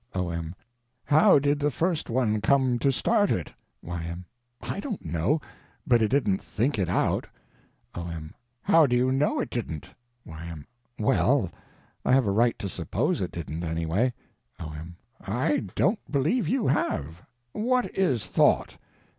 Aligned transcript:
O.M. 0.15 0.55
How 1.05 1.37
did 1.37 1.59
the 1.59 1.69
first 1.69 2.09
one 2.09 2.41
come 2.41 2.79
to 2.79 2.91
start 2.91 3.29
it? 3.29 3.53
Y.M. 3.83 4.25
I 4.59 4.79
don't 4.79 5.05
know; 5.05 5.39
but 5.85 6.01
it 6.01 6.07
didn't 6.07 6.39
_think 6.39 6.71
_it 6.83 6.89
out. 6.89 7.27
O.M. 7.93 8.33
How 8.63 8.87
do 8.87 8.95
you 8.95 9.11
know 9.11 9.39
it 9.39 9.51
didn't? 9.51 9.87
Y.M. 10.25 10.65
Well—I 10.97 12.13
have 12.13 12.25
a 12.25 12.31
right 12.31 12.57
to 12.57 12.67
suppose 12.67 13.21
it 13.21 13.31
didn't, 13.31 13.63
anyway. 13.63 14.11
O.M. 14.59 14.97
I 15.23 15.65
don't 15.75 15.99
believe 16.11 16.47
you 16.47 16.65
have. 16.65 17.21
What 17.51 17.95
is 17.95 18.25
thought? 18.25 18.77